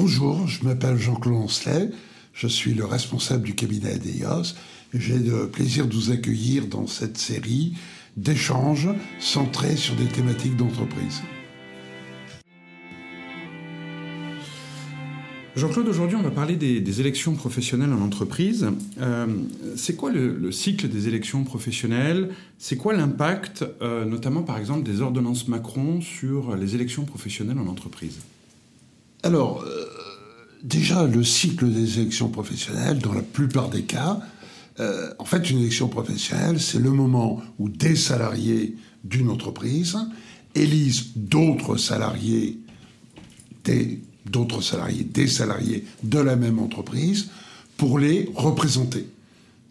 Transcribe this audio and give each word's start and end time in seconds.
bonjour, 0.00 0.46
je 0.46 0.64
m'appelle 0.64 0.96
Jean-Claude 0.96 1.36
Ancelet, 1.36 1.90
je 2.32 2.46
suis 2.46 2.72
le 2.72 2.86
responsable 2.86 3.42
du 3.42 3.54
cabinet 3.54 3.92
ADEOS 3.92 4.54
et 4.94 4.98
j'ai 4.98 5.18
le 5.18 5.46
plaisir 5.46 5.86
de 5.86 5.94
vous 5.94 6.10
accueillir 6.10 6.68
dans 6.68 6.86
cette 6.86 7.18
série 7.18 7.74
d'échanges 8.16 8.88
centrés 9.18 9.76
sur 9.76 9.94
des 9.96 10.06
thématiques 10.06 10.56
d'entreprise. 10.56 11.20
Jean-Claude, 15.54 15.88
aujourd'hui, 15.88 16.16
on 16.16 16.22
va 16.22 16.30
parler 16.30 16.56
des, 16.56 17.00
élections 17.00 17.34
professionnelles 17.34 17.92
en 17.92 18.00
entreprise. 18.00 18.68
Euh, 19.02 19.26
c'est 19.76 19.96
quoi 19.96 20.10
le, 20.10 20.50
cycle 20.50 20.88
des 20.88 21.08
élections 21.08 21.44
professionnelles? 21.44 22.30
C'est 22.56 22.78
quoi 22.78 22.94
l'impact, 22.94 23.66
euh, 23.82 24.06
notamment 24.06 24.44
par 24.44 24.56
exemple, 24.56 24.82
des 24.82 25.02
ordonnances 25.02 25.46
Macron 25.46 26.00
sur 26.00 26.56
les 26.56 26.74
élections 26.74 27.04
professionnelles 27.04 27.58
en 27.58 27.66
entreprise? 27.66 28.20
Alors, 29.22 29.62
euh, 29.62 29.86
déjà, 30.62 31.06
le 31.06 31.22
cycle 31.24 31.70
des 31.70 31.98
élections 31.98 32.28
professionnelles, 32.28 32.98
dans 32.98 33.12
la 33.12 33.22
plupart 33.22 33.68
des 33.68 33.82
cas, 33.82 34.20
en 35.18 35.26
fait, 35.26 35.50
une 35.50 35.58
élection 35.58 35.88
professionnelle, 35.88 36.58
c'est 36.58 36.78
le 36.78 36.88
moment 36.88 37.42
où 37.58 37.68
des 37.68 37.96
salariés 37.96 38.76
d'une 39.04 39.28
entreprise 39.28 39.98
élisent 40.54 41.08
d'autres 41.16 41.76
salariés 41.76 42.58
des 43.64 44.00
d'autres 44.26 44.60
salariés, 44.60 45.04
des 45.04 45.26
salariés 45.26 45.84
de 46.02 46.18
la 46.18 46.36
même 46.36 46.58
entreprise, 46.58 47.28
pour 47.76 47.98
les 47.98 48.30
représenter 48.34 49.06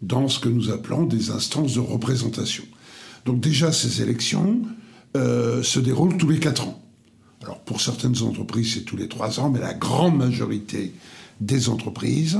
dans 0.02 0.28
ce 0.28 0.38
que 0.38 0.48
nous 0.48 0.70
appelons 0.70 1.04
des 1.04 1.30
instances 1.30 1.74
de 1.74 1.80
représentation. 1.80 2.64
Donc 3.26 3.40
déjà, 3.40 3.70
ces 3.72 4.02
élections 4.02 4.62
euh, 5.16 5.62
se 5.62 5.78
déroulent 5.78 6.16
tous 6.16 6.28
les 6.28 6.40
quatre 6.40 6.66
ans. 6.66 6.79
Alors 7.42 7.60
pour 7.60 7.80
certaines 7.80 8.22
entreprises, 8.22 8.74
c'est 8.74 8.84
tous 8.84 8.96
les 8.96 9.08
trois 9.08 9.40
ans, 9.40 9.50
mais 9.50 9.60
la 9.60 9.74
grande 9.74 10.16
majorité 10.16 10.92
des 11.40 11.68
entreprises 11.68 12.38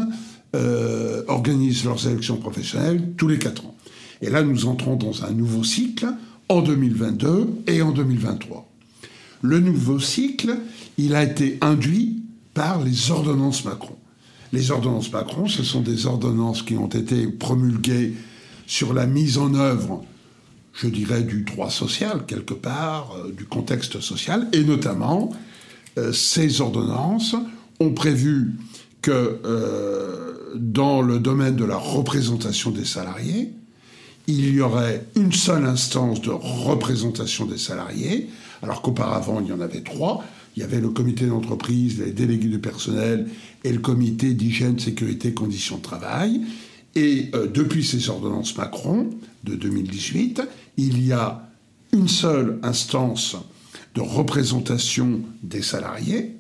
euh, 0.55 1.23
organisent 1.29 1.85
leurs 1.85 2.07
élections 2.07 2.37
professionnelles 2.37 3.13
tous 3.17 3.29
les 3.29 3.39
quatre 3.39 3.67
ans. 3.67 3.77
Et 4.21 4.29
là, 4.29 4.43
nous 4.43 4.67
entrons 4.67 4.97
dans 4.97 5.25
un 5.25 5.31
nouveau 5.31 5.65
cycle 5.65 6.07
en 6.49 6.61
2022 6.61 7.63
et 7.67 7.81
en 7.81 7.93
2023. 7.93 8.69
Le 9.43 9.61
nouveau 9.61 9.99
cycle, 9.99 10.59
il 10.99 11.15
a 11.15 11.23
été 11.23 11.57
induit 11.63 12.23
par 12.53 12.83
les 12.83 13.11
ordonnances 13.11 13.65
Macron. 13.65 13.97
Les 14.53 14.71
ordonnances 14.71 15.13
Macron, 15.13 15.47
ce 15.47 15.63
sont 15.63 15.81
des 15.81 16.07
ordonnances 16.07 16.63
qui 16.63 16.77
ont 16.77 16.89
été 16.89 17.27
promulguées 17.29 18.15
sur 18.67 18.93
la 18.93 19.07
mise 19.07 19.39
en 19.39 19.55
œuvre, 19.55 20.05
je 20.73 20.89
dirais, 20.89 21.23
du 21.23 21.43
droit 21.43 21.71
social, 21.71 22.25
quelque 22.27 22.55
part, 22.55 23.17
euh, 23.17 23.33
du 23.33 23.45
contexte 23.45 24.01
social, 24.01 24.49
et 24.53 24.63
notamment, 24.63 25.31
euh, 25.99 26.13
ces 26.13 26.61
ordonnances 26.61 27.35
ont 27.81 27.93
prévu 27.93 28.53
que 29.03 29.41
euh, 29.45 30.55
dans 30.55 31.03
le 31.03 31.19
domaine 31.19 31.57
de 31.57 31.65
la 31.65 31.77
représentation 31.77 32.71
des 32.71 32.85
salariés, 32.85 33.53
il 34.27 34.55
y 34.55 34.61
aurait 34.61 35.07
une 35.17 35.33
seule 35.33 35.65
instance 35.65 36.21
de 36.21 36.31
représentation 36.31 37.47
des 37.47 37.59
salariés, 37.59 38.29
alors 38.63 38.83
qu'auparavant 38.83 39.41
il 39.41 39.49
y 39.49 39.53
en 39.53 39.61
avait 39.61 39.81
trois. 39.81 40.25
Il 40.57 40.61
y 40.61 40.63
avait 40.65 40.81
le 40.81 40.91
comité 40.91 41.27
d'entreprise, 41.27 42.01
les 42.01 42.11
délégués 42.11 42.49
du 42.49 42.59
personnel 42.59 43.29
et 43.65 43.73
le 43.73 43.79
comité 43.79 44.35
d'hygiène, 44.35 44.79
sécurité, 44.79 45.33
conditions 45.33 45.79
de 45.79 45.83
travail. 45.83 46.43
Et 46.95 47.31
euh, 47.35 47.47
depuis 47.47 47.85
ces 47.85 48.09
ordonnances 48.09 48.57
Macron 48.57 49.11
de 49.45 49.55
2018, 49.55 50.43
il 50.77 51.05
y 51.05 51.13
a 51.13 51.49
une 51.93 52.09
seule 52.09 52.59
instance 52.63 53.37
de 53.95 54.01
représentation 54.01 55.21
des 55.43 55.63
salariés, 55.63 56.37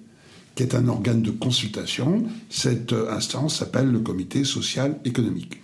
qui 0.55 0.63
est 0.63 0.75
un 0.75 0.89
organe 0.89 1.23
de 1.23 1.31
consultation. 1.31 2.25
Cette 2.49 2.93
euh, 2.93 3.13
instance 3.13 3.59
s'appelle 3.59 3.91
le 3.91 4.01
comité 4.01 4.45
social 4.45 4.99
économique. 5.05 5.63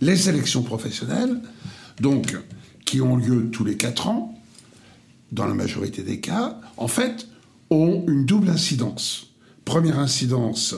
Les 0.00 0.28
élections 0.28 0.62
professionnelles, 0.62 1.40
donc, 2.00 2.36
qui 2.84 3.00
ont 3.00 3.16
lieu 3.16 3.50
tous 3.50 3.64
les 3.64 3.76
quatre 3.76 4.08
ans, 4.08 4.38
dans 5.32 5.46
la 5.46 5.54
majorité 5.54 6.02
des 6.02 6.20
cas, 6.20 6.60
en 6.76 6.88
fait, 6.88 7.28
ont 7.70 8.04
une 8.08 8.24
double 8.24 8.50
incidence. 8.50 9.28
Première 9.64 9.98
incidence, 9.98 10.74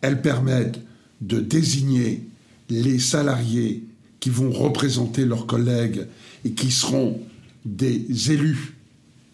elles 0.00 0.20
permettent 0.20 0.80
de 1.20 1.40
désigner 1.40 2.28
les 2.70 2.98
salariés 2.98 3.84
qui 4.20 4.30
vont 4.30 4.50
représenter 4.50 5.24
leurs 5.24 5.46
collègues 5.46 6.06
et 6.44 6.52
qui 6.52 6.70
seront 6.70 7.20
des 7.64 8.30
élus 8.30 8.74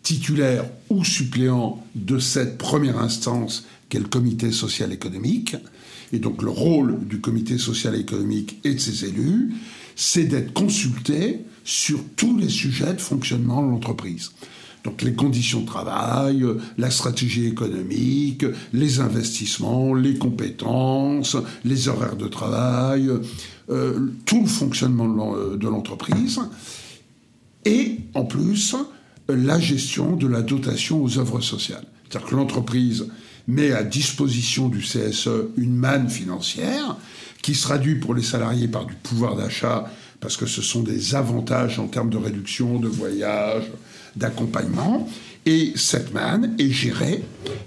titulaires 0.03 0.65
ou 0.89 1.05
suppléants 1.05 1.85
de 1.95 2.19
cette 2.19 2.59
première 2.59 2.99
instance 2.99 3.67
qu'est 3.89 3.99
le 3.99 4.07
comité 4.07 4.51
social 4.51 4.93
économique. 4.93 5.57
Et 6.13 6.19
donc 6.19 6.43
le 6.43 6.51
rôle 6.51 7.07
du 7.07 7.21
comité 7.21 7.59
social 7.59 7.95
économique 7.95 8.59
et 8.65 8.75
de 8.75 8.79
ses 8.79 9.05
élus, 9.05 9.53
c'est 9.95 10.25
d'être 10.25 10.53
consulté 10.53 11.41
sur 11.65 12.03
tous 12.17 12.37
les 12.39 12.49
sujets 12.49 12.95
de 12.95 13.01
fonctionnement 13.01 13.65
de 13.65 13.71
l'entreprise. 13.71 14.33
Donc 14.85 15.03
les 15.03 15.13
conditions 15.13 15.61
de 15.61 15.67
travail, 15.67 16.45
la 16.79 16.91
stratégie 16.91 17.47
économique, 17.47 18.45
les 18.73 19.01
investissements, 19.01 19.95
les 19.95 20.17
compétences, 20.17 21.37
les 21.65 21.89
horaires 21.89 22.17
de 22.17 22.29
travail, 22.29 23.11
euh, 23.69 24.11
tout 24.25 24.41
le 24.41 24.49
fonctionnement 24.49 25.35
de 25.57 25.69
l'entreprise. 25.69 26.41
Et 27.65 27.99
en 28.15 28.25
plus, 28.25 28.75
la 29.29 29.59
gestion 29.61 30.17
de 30.17 30.27
la 30.27 30.43
dotation 30.43 31.03
aux 31.03 31.19
œuvres 31.19 31.41
sociales. 31.41 31.85
C'est-à-dire 32.09 32.29
que 32.29 32.37
l'entreprise 32.37 33.07
met 33.47 33.73
à 33.73 33.83
disposition 33.83 34.69
du 34.69 34.81
CSE 34.81 35.29
une 35.57 35.77
manne 35.77 36.09
financière 36.09 36.97
qui 37.43 37.55
se 37.55 37.63
traduit 37.63 37.97
pour 37.97 38.15
les 38.15 38.23
salariés 38.23 38.69
par 38.69 38.87
du 38.87 38.95
pouvoir 38.95 39.37
d'achat 39.37 39.91
parce 40.21 40.37
que 40.37 40.47
ce 40.47 40.61
sont 40.63 40.83
des 40.83 41.15
avantages 41.15 41.79
en 41.79 41.87
termes 41.87 42.11
de 42.11 42.19
réduction 42.19 42.79
de 42.79 42.89
voyage, 42.89 43.65
d'accompagnement. 44.17 45.09
Et 45.47 45.73
cette 45.75 46.13
manne 46.13 46.55
est 46.59 46.71
gérée 46.71 47.23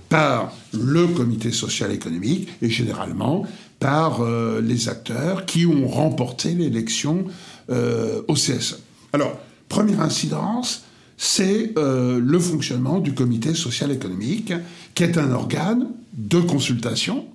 par 0.10 0.54
le 0.74 1.08
comité 1.08 1.52
social 1.52 1.92
économique 1.92 2.50
et 2.62 2.70
généralement 2.70 3.46
par 3.80 4.22
euh, 4.22 4.62
les 4.62 4.90
acteurs 4.90 5.46
qui 5.46 5.66
ont 5.66 5.88
remporté 5.88 6.54
l'élection 6.54 7.26
euh, 7.70 8.22
au 8.28 8.36
CSE. 8.36 8.80
Alors, 9.12 9.38
première 9.68 10.02
incidence, 10.02 10.84
c'est 11.18 11.74
euh, 11.78 12.20
le 12.24 12.40
fonctionnement 12.40 13.00
du 13.00 13.14
comité 13.14 13.54
social 13.54 13.92
économique, 13.92 14.54
qui 14.96 15.04
est 15.04 15.18
un 15.18 15.32
organe 15.32 15.88
de 16.14 16.40
consultation. 16.40 17.26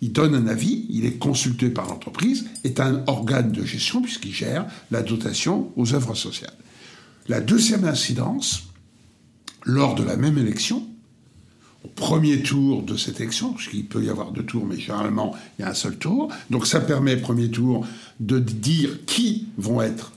Il 0.00 0.12
donne 0.12 0.34
un 0.34 0.48
avis, 0.48 0.84
il 0.90 1.06
est 1.06 1.18
consulté 1.18 1.70
par 1.70 1.88
l'entreprise, 1.88 2.44
est 2.64 2.78
un 2.80 3.02
organe 3.06 3.52
de 3.52 3.64
gestion 3.64 4.02
puisqu'il 4.02 4.34
gère 4.34 4.66
la 4.90 5.02
dotation 5.02 5.70
aux 5.76 5.94
œuvres 5.94 6.14
sociales. 6.14 6.52
La 7.26 7.40
deuxième 7.40 7.84
incidence, 7.84 8.64
lors 9.64 9.94
de 9.94 10.02
la 10.02 10.16
même 10.16 10.36
élection, 10.36 10.86
au 11.84 11.88
premier 11.88 12.42
tour 12.42 12.82
de 12.82 12.96
cette 12.96 13.20
élection, 13.20 13.52
puisqu'il 13.52 13.86
peut 13.86 14.02
y 14.02 14.10
avoir 14.10 14.30
deux 14.32 14.44
tours, 14.44 14.66
mais 14.66 14.78
généralement 14.78 15.34
il 15.58 15.62
y 15.62 15.64
a 15.64 15.70
un 15.70 15.74
seul 15.74 15.96
tour, 15.96 16.32
donc 16.50 16.66
ça 16.66 16.80
permet, 16.80 17.16
premier 17.16 17.50
tour, 17.50 17.86
de 18.20 18.38
dire 18.38 19.04
qui 19.06 19.48
vont 19.58 19.80
être 19.82 20.12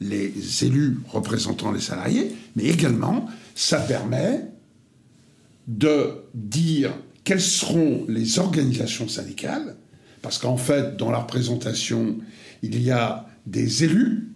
les 0.00 0.64
élus 0.64 0.98
représentant 1.08 1.72
les 1.72 1.80
salariés, 1.80 2.34
mais 2.56 2.64
également 2.64 3.26
ça 3.54 3.80
permet 3.80 4.46
de 5.68 6.14
dire 6.34 6.92
quelles 7.22 7.40
seront 7.40 8.04
les 8.08 8.38
organisations 8.38 9.08
syndicales, 9.08 9.76
parce 10.22 10.38
qu'en 10.38 10.56
fait, 10.56 10.96
dans 10.96 11.10
la 11.10 11.18
représentation, 11.18 12.18
il 12.62 12.82
y 12.82 12.90
a 12.90 13.29
des 13.46 13.84
élus, 13.84 14.28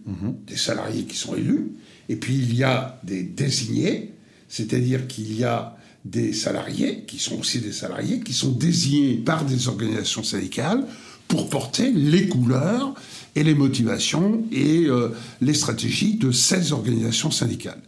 des 0.47 0.57
salariés 0.57 1.03
qui 1.03 1.15
sont 1.15 1.35
élus, 1.35 1.71
et 2.09 2.15
puis 2.15 2.35
il 2.35 2.55
y 2.55 2.63
a 2.63 2.99
des 3.03 3.23
désignés, 3.23 4.13
c'est-à-dire 4.47 5.07
qu'il 5.07 5.37
y 5.37 5.43
a 5.43 5.77
des 6.05 6.33
salariés, 6.33 7.03
qui 7.07 7.17
sont 7.17 7.39
aussi 7.39 7.59
des 7.59 7.71
salariés, 7.71 8.19
qui 8.19 8.33
sont 8.33 8.51
désignés 8.51 9.15
par 9.15 9.43
des 9.43 9.67
organisations 9.67 10.23
syndicales 10.23 10.85
pour 11.27 11.49
porter 11.49 11.91
les 11.91 12.27
couleurs 12.27 12.93
et 13.35 13.43
les 13.43 13.55
motivations 13.55 14.43
et 14.51 14.85
euh, 14.85 15.09
les 15.41 15.55
stratégies 15.55 16.15
de 16.15 16.31
ces 16.31 16.71
organisations 16.71 17.31
syndicales. 17.31 17.81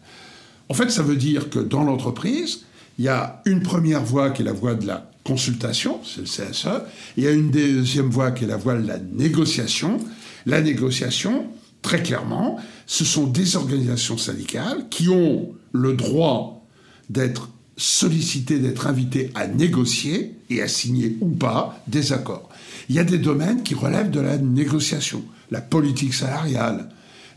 En 0.70 0.74
fait, 0.74 0.90
ça 0.90 1.04
veut 1.04 1.16
dire 1.16 1.50
que 1.50 1.60
dans 1.60 1.84
l'entreprise, 1.84 2.66
il 2.98 3.06
y 3.06 3.08
a 3.08 3.42
une 3.46 3.62
première 3.62 4.04
voie 4.04 4.32
qui 4.32 4.42
est 4.42 4.46
la 4.46 4.54
voie 4.54 4.74
de 4.74 4.88
la 4.88 5.10
consultation, 5.24 6.00
c'est 6.04 6.22
le 6.22 6.52
CSE, 6.52 6.68
il 7.16 7.24
y 7.24 7.28
a 7.28 7.32
une 7.32 7.52
deuxième 7.52 8.10
voie 8.10 8.32
qui 8.32 8.46
est 8.46 8.48
la 8.48 8.58
voie 8.58 8.76
de 8.76 8.88
la 8.88 8.98
négociation. 8.98 10.00
La 10.48 10.62
négociation, 10.62 11.48
très 11.82 12.02
clairement, 12.02 12.58
ce 12.86 13.04
sont 13.04 13.28
des 13.28 13.58
organisations 13.58 14.18
syndicales 14.18 14.88
qui 14.90 15.10
ont 15.10 15.50
le 15.74 15.94
droit 15.94 16.66
d'être 17.10 17.50
sollicitées, 17.76 18.58
d'être 18.58 18.88
invitées 18.88 19.30
à 19.36 19.46
négocier 19.46 20.36
et 20.50 20.62
à 20.62 20.70
signer 20.70 21.18
ou 21.20 21.28
pas 21.28 21.84
des 21.88 22.14
accords. 22.14 22.48
Il 22.88 22.96
y 22.96 23.00
a 23.00 23.04
des 23.04 23.18
domaines 23.18 23.62
qui 23.62 23.76
relèvent 23.76 24.10
de 24.10 24.22
la 24.22 24.38
négociation, 24.38 25.22
la 25.52 25.60
politique 25.60 26.14
salariale, 26.14 26.88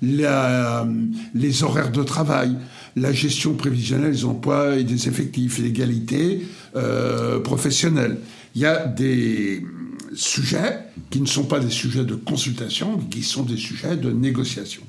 les 0.02 1.62
horaires 1.64 1.90
de 1.90 2.04
travail, 2.04 2.56
la 2.94 3.12
gestion 3.12 3.54
prévisionnelle 3.54 4.12
des 4.12 4.24
emplois 4.24 4.76
et 4.76 4.84
des 4.84 5.08
effectifs, 5.08 5.58
l'égalité 5.58 6.46
euh, 6.76 7.40
professionnelle. 7.40 8.18
Il 8.54 8.62
y 8.62 8.66
a 8.66 8.86
des 8.86 9.64
sujets 10.14 10.80
qui 11.10 11.20
ne 11.20 11.26
sont 11.26 11.44
pas 11.44 11.60
des 11.60 11.70
sujets 11.70 12.04
de 12.04 12.14
consultation, 12.14 12.98
mais 12.98 13.08
qui 13.08 13.22
sont 13.22 13.42
des 13.42 13.56
sujets 13.56 13.96
de 13.96 14.10
négociation. 14.10 14.82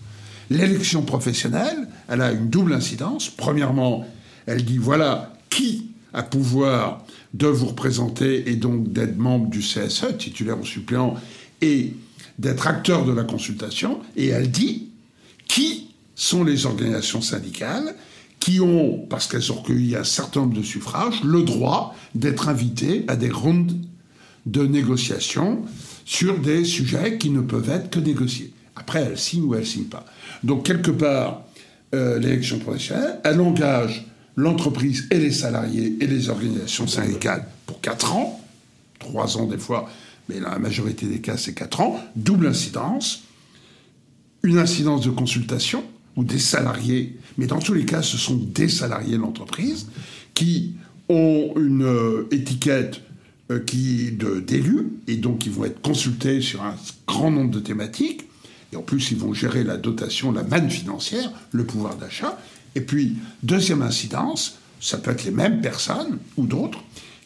L'élection 0.49 1.03
professionnelle, 1.03 1.87
elle 2.07 2.21
a 2.21 2.31
une 2.31 2.49
double 2.49 2.73
incidence. 2.73 3.29
Premièrement, 3.29 4.05
elle 4.45 4.65
dit 4.65 4.77
voilà 4.77 5.33
qui 5.49 5.91
a 6.13 6.23
pouvoir 6.23 7.05
de 7.33 7.47
vous 7.47 7.67
représenter 7.67 8.49
et 8.49 8.55
donc 8.55 8.91
d'être 8.91 9.17
membre 9.17 9.49
du 9.49 9.59
CSE, 9.59 10.17
titulaire 10.17 10.59
ou 10.59 10.65
suppléant, 10.65 11.15
et 11.61 11.93
d'être 12.37 12.67
acteur 12.67 13.05
de 13.05 13.13
la 13.13 13.23
consultation. 13.23 14.01
Et 14.17 14.27
elle 14.27 14.51
dit 14.51 14.89
qui 15.47 15.87
sont 16.15 16.43
les 16.43 16.65
organisations 16.65 17.21
syndicales 17.21 17.95
qui 18.39 18.59
ont, 18.59 19.05
parce 19.09 19.27
qu'elles 19.27 19.51
ont 19.51 19.61
recueilli 19.61 19.95
un 19.95 20.03
certain 20.03 20.41
nombre 20.41 20.55
de 20.55 20.63
suffrages, 20.63 21.23
le 21.23 21.43
droit 21.43 21.95
d'être 22.15 22.49
invitées 22.49 23.05
à 23.07 23.15
des 23.15 23.29
rondes 23.29 23.73
de 24.45 24.65
négociation 24.65 25.63
sur 26.05 26.39
des 26.39 26.65
sujets 26.65 27.17
qui 27.17 27.29
ne 27.29 27.41
peuvent 27.41 27.69
être 27.69 27.89
que 27.89 27.99
négociés. 27.99 28.53
Après, 28.75 29.03
elles 29.03 29.17
signent 29.17 29.43
ou 29.43 29.55
elles 29.55 29.65
signent 29.65 29.85
pas. 29.85 30.05
Donc, 30.43 30.65
quelque 30.65 30.91
part, 30.91 31.43
euh, 31.93 32.19
l'élection 32.19 32.59
professionnelle, 32.59 33.19
elle 33.23 33.39
engage 33.39 34.05
l'entreprise 34.35 35.07
et 35.11 35.19
les 35.19 35.31
salariés 35.31 35.97
et 35.99 36.07
les 36.07 36.29
organisations 36.29 36.87
syndicales 36.87 37.47
pour 37.65 37.81
4 37.81 38.15
ans, 38.15 38.41
3 38.99 39.37
ans 39.37 39.45
des 39.45 39.57
fois, 39.57 39.89
mais 40.29 40.39
la 40.39 40.57
majorité 40.57 41.05
des 41.05 41.19
cas, 41.19 41.37
c'est 41.37 41.53
4 41.53 41.81
ans, 41.81 41.99
double 42.15 42.47
incidence, 42.47 43.23
une 44.43 44.57
incidence 44.57 45.01
de 45.01 45.11
consultation, 45.11 45.83
ou 46.15 46.23
des 46.23 46.39
salariés, 46.39 47.17
mais 47.37 47.47
dans 47.47 47.59
tous 47.59 47.73
les 47.73 47.85
cas, 47.85 48.01
ce 48.01 48.17
sont 48.17 48.35
des 48.35 48.67
salariés 48.67 49.13
de 49.13 49.21
l'entreprise 49.21 49.87
qui 50.33 50.73
ont 51.09 51.53
une 51.55 51.83
euh, 51.83 52.27
étiquette 52.31 53.01
qui 53.59 54.11
d'élus 54.11 54.87
et 55.07 55.15
donc 55.15 55.45
ils 55.45 55.51
vont 55.51 55.65
être 55.65 55.81
consultés 55.81 56.41
sur 56.41 56.61
un 56.63 56.75
grand 57.07 57.31
nombre 57.31 57.51
de 57.51 57.59
thématiques. 57.59 58.25
Et 58.73 58.77
en 58.77 58.81
plus, 58.81 59.11
ils 59.11 59.17
vont 59.17 59.33
gérer 59.33 59.63
la 59.63 59.77
dotation, 59.77 60.31
la 60.31 60.43
manne 60.43 60.69
financière, 60.69 61.31
le 61.51 61.65
pouvoir 61.65 61.97
d'achat. 61.97 62.39
Et 62.75 62.81
puis, 62.81 63.17
deuxième 63.43 63.81
incidence, 63.81 64.59
ça 64.79 64.97
peut 64.97 65.11
être 65.11 65.25
les 65.25 65.31
mêmes 65.31 65.61
personnes 65.61 66.19
ou 66.37 66.45
d'autres 66.45 66.79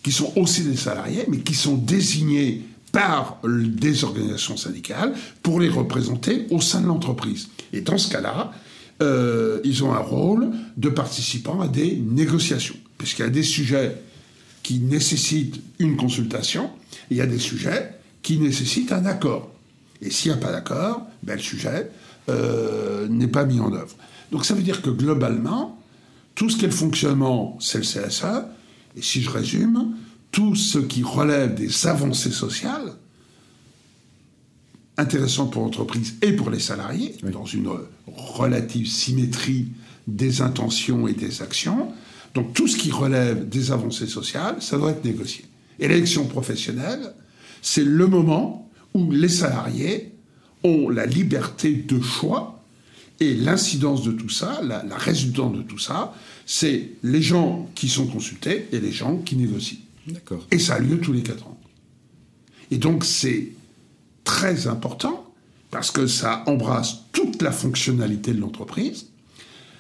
qui 0.03 0.11
sont 0.11 0.33
aussi 0.35 0.63
des 0.63 0.75
salariés, 0.75 1.25
mais 1.27 1.39
qui 1.39 1.55
sont 1.55 1.75
désignés 1.75 2.61
par 2.91 3.39
des 3.43 4.03
organisations 4.03 4.55
syndicales 4.55 5.13
pour 5.43 5.59
les 5.59 5.69
représenter 5.69 6.47
au 6.51 6.61
sein 6.61 6.81
de 6.81 6.87
l'entreprise. 6.87 7.49
Et 7.73 7.81
dans 7.81 7.97
ce 7.97 8.11
cas-là, 8.11 8.51
euh, 9.01 9.59
ils 9.63 9.83
ont 9.83 9.93
un 9.93 9.99
rôle 9.99 10.51
de 10.77 10.89
participant 10.89 11.59
à 11.59 11.67
des 11.67 11.97
négociations. 11.97 12.75
Puisqu'il 12.97 13.23
y 13.23 13.25
a 13.25 13.29
des 13.29 13.43
sujets 13.43 13.97
qui 14.65 14.79
nécessitent 14.79 15.61
une 15.77 15.95
consultation, 15.95 16.71
il 17.11 17.17
y 17.17 17.21
a 17.21 17.27
des 17.27 17.37
sujets 17.37 17.93
qui 18.23 18.39
nécessitent 18.39 18.91
un 18.91 19.05
accord. 19.05 19.51
Et 20.01 20.09
s'il 20.09 20.31
n'y 20.31 20.39
a 20.39 20.41
pas 20.41 20.51
d'accord, 20.51 21.03
ben, 21.21 21.35
le 21.35 21.39
sujet 21.39 21.91
euh, 22.29 23.07
n'est 23.07 23.27
pas 23.27 23.45
mis 23.45 23.59
en 23.59 23.71
œuvre. 23.71 23.95
Donc 24.31 24.43
ça 24.43 24.55
veut 24.55 24.63
dire 24.63 24.81
que 24.81 24.89
globalement, 24.89 25.79
tout 26.33 26.49
ce 26.49 26.57
qui 26.57 26.65
est 26.65 26.69
le 26.69 26.73
fonctionnement, 26.73 27.59
c'est 27.61 27.77
le 27.77 27.83
CSA, 27.83 28.49
et 28.97 29.03
si 29.03 29.21
je 29.21 29.29
résume, 29.29 29.97
tout 30.31 30.55
ce 30.55 30.79
qui 30.79 31.03
relève 31.03 31.53
des 31.53 31.85
avancées 31.85 32.31
sociales, 32.31 32.95
intéressant 34.97 35.45
pour 35.45 35.61
l'entreprise 35.61 36.15
et 36.23 36.31
pour 36.31 36.49
les 36.49 36.59
salariés, 36.59 37.15
dans 37.21 37.45
une 37.45 37.69
relative 38.07 38.87
symétrie 38.87 39.67
des 40.07 40.41
intentions 40.41 41.07
et 41.07 41.13
des 41.13 41.43
actions. 41.43 41.93
Donc 42.35 42.53
tout 42.53 42.67
ce 42.67 42.77
qui 42.77 42.91
relève 42.91 43.47
des 43.47 43.71
avancées 43.71 44.07
sociales, 44.07 44.57
ça 44.61 44.77
doit 44.77 44.91
être 44.91 45.05
négocié. 45.05 45.45
Et 45.79 45.87
l'élection 45.87 46.25
professionnelle, 46.25 47.13
c'est 47.61 47.83
le 47.83 48.07
moment 48.07 48.69
où 48.93 49.09
les 49.11 49.29
salariés 49.29 50.13
ont 50.63 50.89
la 50.89 51.05
liberté 51.05 51.73
de 51.73 52.01
choix 52.01 52.63
et 53.21 53.33
l'incidence 53.33 54.03
de 54.03 54.11
tout 54.11 54.29
ça, 54.29 54.61
la, 54.61 54.83
la 54.83 54.97
résultante 54.97 55.55
de 55.55 55.61
tout 55.61 55.79
ça, 55.79 56.13
c'est 56.45 56.91
les 57.03 57.21
gens 57.21 57.69
qui 57.73 57.87
sont 57.87 58.07
consultés 58.07 58.67
et 58.73 58.79
les 58.81 58.91
gens 58.91 59.17
qui 59.17 59.37
négocient. 59.37 59.79
D'accord. 60.07 60.45
Et 60.51 60.59
ça 60.59 60.75
a 60.75 60.79
lieu 60.79 60.99
tous 60.99 61.13
les 61.13 61.23
quatre 61.23 61.47
ans. 61.47 61.57
Et 62.69 62.77
donc 62.77 63.05
c'est 63.05 63.53
très 64.25 64.67
important 64.67 65.33
parce 65.71 65.91
que 65.91 66.07
ça 66.07 66.43
embrasse 66.47 66.97
toute 67.13 67.41
la 67.41 67.51
fonctionnalité 67.51 68.33
de 68.33 68.41
l'entreprise, 68.41 69.07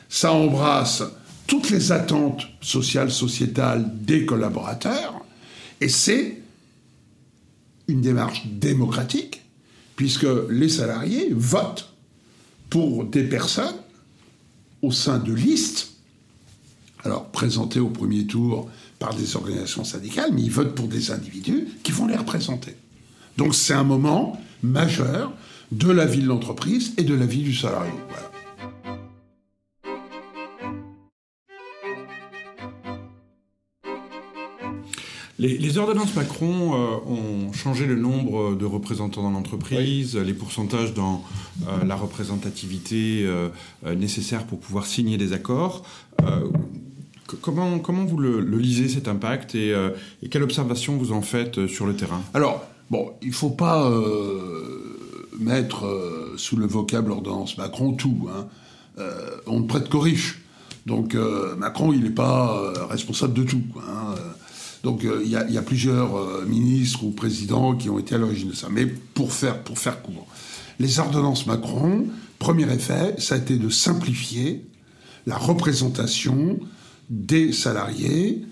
ça 0.07 0.31
embrasse 0.31 1.03
toutes 1.47 1.69
les 1.69 1.91
attentes 1.91 2.47
sociales, 2.61 3.11
sociétales 3.11 3.89
des 4.01 4.25
collaborateurs, 4.25 5.23
et 5.81 5.89
c'est 5.89 6.41
une 7.87 8.01
démarche 8.01 8.47
démocratique, 8.47 9.41
puisque 9.95 10.27
les 10.49 10.69
salariés 10.69 11.29
votent 11.31 11.93
pour 12.69 13.05
des 13.05 13.23
personnes 13.23 13.75
au 14.81 14.91
sein 14.91 15.19
de 15.19 15.33
listes, 15.33 15.91
alors 17.03 17.29
présentées 17.29 17.79
au 17.79 17.89
premier 17.89 18.25
tour 18.25 18.69
par 18.99 19.13
des 19.13 19.35
organisations 19.35 19.83
syndicales, 19.83 20.31
mais 20.33 20.41
ils 20.41 20.51
votent 20.51 20.75
pour 20.75 20.87
des 20.87 21.11
individus 21.11 21.67
qui 21.83 21.91
vont 21.91 22.07
les 22.07 22.15
représenter. 22.15 22.75
Donc 23.37 23.53
c'est 23.53 23.73
un 23.73 23.83
moment 23.83 24.41
majeur 24.63 25.33
de 25.71 25.91
la 25.91 26.05
vie 26.05 26.21
de 26.21 26.27
l'entreprise 26.27 26.93
et 26.97 27.03
de 27.03 27.13
la 27.13 27.25
vie 27.25 27.43
du 27.43 27.53
salarié. 27.53 27.91
Les, 35.37 35.77
ordonnances 35.77 36.15
Macron 36.15 36.73
euh, 36.73 37.11
ont 37.11 37.51
changé 37.51 37.85
le 37.85 37.97
nombre 37.97 38.55
de 38.55 38.65
représentants 38.65 39.21
dans 39.21 39.31
l'entreprise, 39.31 40.15
les 40.15 40.33
pourcentages 40.33 40.93
dans 40.93 41.25
euh, 41.67 41.83
la 41.83 41.95
représentativité 41.95 43.25
euh, 43.25 43.49
nécessaire 43.97 44.45
pour 44.45 44.59
pouvoir 44.59 44.85
signer 44.85 45.17
des 45.17 45.33
accords. 45.33 45.83
comment, 47.41 47.79
comment 47.79 48.05
vous 48.05 48.17
le, 48.17 48.39
lisez 48.39 48.87
cet 48.87 49.09
impact 49.09 49.55
et, 49.55 49.73
et, 50.23 50.29
quelle 50.29 50.43
observation 50.43 50.95
vous 50.95 51.11
en 51.11 51.21
faites 51.21 51.67
sur 51.67 51.85
le 51.85 51.95
terrain? 51.95 52.21
Alors, 52.33 52.65
Bon, 52.91 53.13
il 53.23 53.29
ne 53.29 53.33
faut 53.33 53.49
pas 53.49 53.91
mettre 55.39 56.33
sous 56.37 56.55
le 56.55 56.67
vocable 56.67 57.11
ordonnance 57.11 57.57
Macron 57.57 57.93
tout. 57.93 58.29
Hein. 58.29 58.47
On 59.47 59.61
ne 59.61 59.65
prête 59.65 59.89
qu'aux 59.89 60.01
riches. 60.01 60.39
Donc 60.85 61.17
Macron, 61.57 61.91
il 61.93 62.03
n'est 62.03 62.11
pas 62.11 62.85
responsable 62.87 63.33
de 63.33 63.43
tout. 63.43 63.63
Hein. 63.79 64.13
Donc 64.85 65.03
il 65.03 65.29
y, 65.29 65.35
a 65.35 65.61
plusieurs 65.63 66.45
ministres 66.45 67.03
ou 67.03 67.09
présidents 67.09 67.75
qui 67.75 67.89
ont 67.89 67.97
été 67.97 68.13
à 68.13 68.19
l'origine 68.19 68.49
de 68.49 68.55
ça. 68.55 68.67
Mais 68.71 68.85
pour 68.85 69.33
faire, 69.33 69.63
pour 69.63 69.79
faire 69.79 70.03
court, 70.03 70.27
les 70.79 70.99
ordonnances 70.99 71.47
Macron, 71.47 72.05
premier 72.37 72.71
effet, 72.71 73.15
ça 73.17 73.33
a 73.33 73.37
été 73.39 73.57
de 73.57 73.69
simplifier 73.69 74.63
la 75.25 75.37
représentation 75.37 76.59
des 77.09 77.51
salariés 77.51 78.43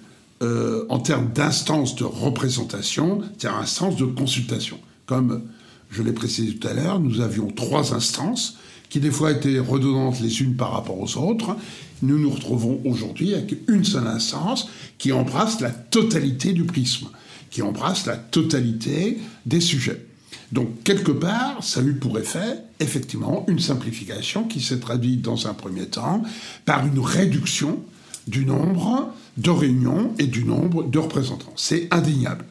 euh, 0.42 0.86
en 0.90 1.00
termes 1.00 1.32
d'instance 1.32 1.96
de 1.96 2.04
représentation, 2.04 3.22
c'est-à-dire 3.22 3.60
instance 3.60 3.96
de 3.96 4.06
consultation. 4.06 4.80
Comme 5.06 5.44
je 5.92 6.02
l'ai 6.02 6.14
précisé 6.14 6.56
tout 6.56 6.68
à 6.68 6.74
l'heure, 6.74 7.00
nous 7.00 7.22
avions 7.22 7.48
trois 7.48 7.94
instances 7.94 8.58
qui 8.90 9.00
des 9.00 9.12
fois 9.12 9.32
étaient 9.32 9.60
redondantes 9.60 10.20
les 10.20 10.42
unes 10.42 10.56
par 10.56 10.72
rapport 10.72 11.00
aux 11.00 11.18
autres. 11.18 11.56
Nous 12.02 12.20
nous 12.20 12.30
retrouvons 12.30 12.82
aujourd'hui 12.86 13.34
avec 13.34 13.56
une 13.68 13.84
seule 13.84 14.08
instance 14.08 14.68
qui 14.98 15.12
embrasse 15.12 15.62
la 15.62 15.72
totalité 15.72 16.54
du 16.54 16.66
prisme, 16.66 17.08
qui 17.50 17.62
embrasse 17.62 18.06
la 18.06 18.18
totalité 18.18 19.18
des 19.46 19.62
sujets. 19.62 20.06
Donc, 20.52 20.84
quelque 20.84 21.12
part, 21.12 21.64
ça 21.64 21.80
a 21.80 21.84
eu 21.84 21.94
pour 21.94 22.20
effet, 22.20 22.60
effectivement, 22.80 23.44
une 23.48 23.60
simplification 23.60 24.44
qui 24.44 24.62
s'est 24.62 24.80
traduite 24.80 25.22
dans 25.22 25.48
un 25.48 25.54
premier 25.54 25.88
temps 25.88 26.22
par 26.66 26.86
une 26.86 27.00
réduction 27.00 27.80
du 28.28 28.46
nombre 28.46 29.12
de 29.38 29.50
réunions 29.50 30.14
et 30.20 30.28
du 30.28 30.44
nombre 30.44 30.84
de 30.84 31.00
représentants. 31.00 31.54
C'est 31.56 31.88
indéniable. 31.92 32.46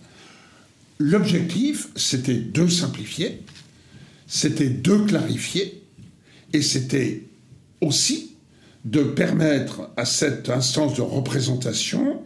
L'objectif, 0.98 1.88
c'était 1.96 2.36
de 2.36 2.66
simplifier, 2.66 3.42
c'était 4.26 4.68
de 4.68 4.96
clarifier, 4.96 5.81
et 6.52 6.62
c'était 6.62 7.24
aussi 7.80 8.36
de 8.84 9.02
permettre 9.02 9.90
à 9.96 10.04
cette 10.04 10.48
instance 10.48 10.94
de 10.94 11.02
représentation 11.02 12.22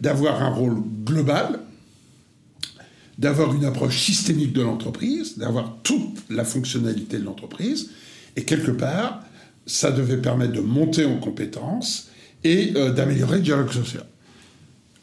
d'avoir 0.00 0.42
un 0.42 0.50
rôle 0.50 0.80
global, 1.04 1.60
d'avoir 3.18 3.54
une 3.54 3.64
approche 3.64 3.98
systémique 3.98 4.52
de 4.52 4.62
l'entreprise, 4.62 5.38
d'avoir 5.38 5.78
toute 5.82 6.22
la 6.30 6.44
fonctionnalité 6.44 7.18
de 7.18 7.24
l'entreprise, 7.24 7.90
et 8.36 8.44
quelque 8.44 8.70
part, 8.70 9.24
ça 9.66 9.90
devait 9.90 10.18
permettre 10.18 10.52
de 10.52 10.60
monter 10.60 11.04
en 11.04 11.18
compétences 11.18 12.08
et 12.44 12.72
euh, 12.76 12.92
d'améliorer 12.92 13.38
le 13.38 13.42
dialogue 13.42 13.72
social. 13.72 14.06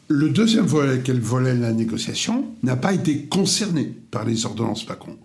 Le 0.08 0.30
deuxième 0.30 0.64
volet, 0.64 1.00
quel 1.04 1.20
volet 1.20 1.54
la 1.54 1.72
négociation, 1.72 2.46
n'a 2.62 2.76
pas 2.76 2.94
été 2.94 3.26
concerné 3.26 3.92
par 4.10 4.24
les 4.24 4.46
ordonnances 4.46 4.88
Macron. 4.88 5.18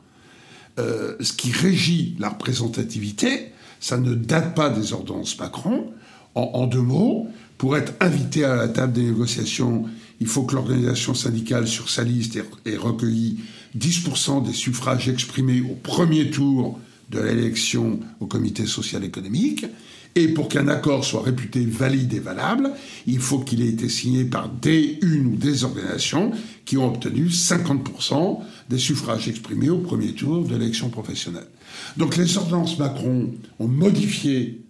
Euh, 0.81 1.15
ce 1.19 1.33
qui 1.33 1.51
régit 1.51 2.15
la 2.19 2.29
représentativité, 2.29 3.51
ça 3.79 3.97
ne 3.97 4.15
date 4.15 4.55
pas 4.55 4.69
des 4.69 4.93
ordonnances 4.93 5.37
Macron. 5.39 5.91
En, 6.33 6.65
deux 6.65 6.81
mots, 6.81 7.27
pour 7.57 7.75
être 7.75 7.91
invité 7.99 8.45
à 8.45 8.55
la 8.55 8.69
table 8.69 8.93
des 8.93 9.03
négociations, 9.03 9.85
il 10.21 10.27
faut 10.27 10.43
que 10.43 10.55
l'organisation 10.55 11.13
syndicale 11.13 11.67
sur 11.67 11.89
sa 11.89 12.05
liste 12.05 12.37
ait, 12.65 12.77
recueilli 12.77 13.41
10% 13.77 14.45
des 14.45 14.53
suffrages 14.53 15.09
exprimés 15.09 15.59
au 15.61 15.75
premier 15.75 16.31
tour 16.31 16.79
de 17.09 17.19
l'élection 17.19 17.99
au 18.21 18.27
comité 18.27 18.65
social 18.65 19.03
économique. 19.03 19.65
Et 20.15 20.27
pour 20.27 20.49
qu'un 20.49 20.67
accord 20.67 21.05
soit 21.05 21.21
réputé 21.21 21.65
valide 21.65 22.13
et 22.13 22.19
valable, 22.19 22.71
il 23.07 23.19
faut 23.19 23.39
qu'il 23.39 23.61
ait 23.61 23.69
été 23.69 23.87
signé 23.87 24.25
par 24.25 24.49
des, 24.49 24.99
une 25.01 25.27
ou 25.27 25.35
des 25.37 25.63
organisations 25.63 26.31
qui 26.65 26.77
ont 26.77 26.87
obtenu 26.87 27.27
50% 27.27 28.39
des 28.69 28.77
suffrages 28.77 29.29
exprimés 29.29 29.69
au 29.69 29.79
premier 29.79 30.13
tour 30.13 30.43
de 30.43 30.55
l'élection 30.55 30.89
professionnelle. 30.89 31.47
Donc 31.95 32.17
les 32.17 32.37
ordonnances 32.37 32.77
Macron 32.77 33.31
ont 33.59 33.67
modifié 33.67 34.61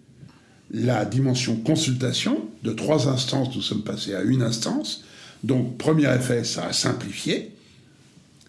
la 0.72 1.04
dimension 1.04 1.56
consultation. 1.56 2.48
De 2.62 2.72
trois 2.72 3.08
instances, 3.08 3.54
nous 3.54 3.62
sommes 3.62 3.82
passés 3.82 4.14
à 4.14 4.22
une 4.22 4.42
instance. 4.42 5.04
Donc, 5.44 5.76
premier 5.76 6.12
effet, 6.14 6.44
ça 6.44 6.66
a 6.66 6.72
simplifié. 6.72 7.52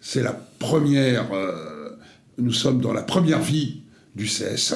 C'est 0.02 0.24
la 0.24 0.34
première. 0.34 1.32
Euh, 1.34 1.98
nous 2.38 2.54
sommes 2.54 2.82
dans 2.82 2.94
la 2.94 3.02
première 3.02 3.42
vie 3.42 3.82
du 4.16 4.26
CSE. 4.26 4.76